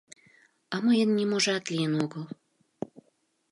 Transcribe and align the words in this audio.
А 0.73 0.75
мыйын 0.85 1.09
ниможат 1.17 1.63
лийын 1.73 1.93
огыл. 2.03 2.23